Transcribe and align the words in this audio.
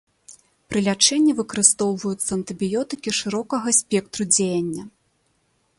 Пры 0.69 0.79
лячэнні 0.87 1.33
выкарыстоўваюцца 1.39 2.29
антыбіётыкі 2.37 3.09
шырокага 3.19 3.69
спектру 3.83 4.23
дзеяння. 4.33 4.83